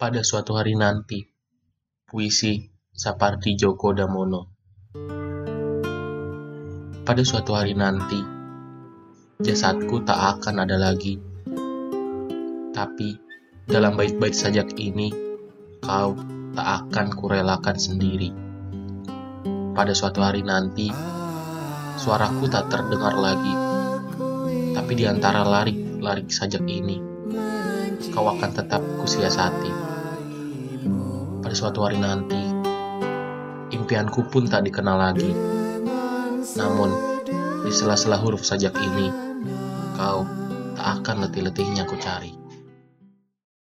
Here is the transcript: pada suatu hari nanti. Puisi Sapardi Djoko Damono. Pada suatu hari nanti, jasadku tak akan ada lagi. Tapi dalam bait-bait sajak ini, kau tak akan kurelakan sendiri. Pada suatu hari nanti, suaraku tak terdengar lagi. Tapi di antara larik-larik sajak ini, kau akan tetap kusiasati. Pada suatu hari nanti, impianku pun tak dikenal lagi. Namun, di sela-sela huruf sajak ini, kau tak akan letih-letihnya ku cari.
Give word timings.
pada 0.00 0.24
suatu 0.24 0.56
hari 0.56 0.80
nanti. 0.80 1.28
Puisi 2.08 2.56
Sapardi 2.88 3.52
Djoko 3.52 3.92
Damono. 3.92 4.48
Pada 7.04 7.20
suatu 7.20 7.52
hari 7.52 7.76
nanti, 7.76 8.16
jasadku 9.44 10.00
tak 10.00 10.16
akan 10.16 10.64
ada 10.64 10.80
lagi. 10.80 11.20
Tapi 12.72 13.08
dalam 13.68 14.00
bait-bait 14.00 14.32
sajak 14.32 14.72
ini, 14.80 15.12
kau 15.84 16.16
tak 16.56 16.88
akan 16.88 17.06
kurelakan 17.12 17.76
sendiri. 17.76 18.32
Pada 19.76 19.92
suatu 19.92 20.24
hari 20.24 20.40
nanti, 20.40 20.88
suaraku 22.00 22.48
tak 22.48 22.72
terdengar 22.72 23.20
lagi. 23.20 23.52
Tapi 24.72 24.92
di 24.96 25.04
antara 25.04 25.44
larik-larik 25.44 26.32
sajak 26.32 26.64
ini, 26.64 27.09
kau 28.10 28.26
akan 28.26 28.50
tetap 28.50 28.82
kusiasati. 28.98 29.72
Pada 31.40 31.54
suatu 31.54 31.86
hari 31.86 31.98
nanti, 31.98 32.38
impianku 33.72 34.26
pun 34.28 34.50
tak 34.50 34.66
dikenal 34.66 34.98
lagi. 34.98 35.32
Namun, 36.58 36.90
di 37.64 37.70
sela-sela 37.72 38.18
huruf 38.18 38.42
sajak 38.42 38.74
ini, 38.78 39.08
kau 39.94 40.26
tak 40.74 41.02
akan 41.02 41.28
letih-letihnya 41.28 41.86
ku 41.86 41.96
cari. 41.98 42.34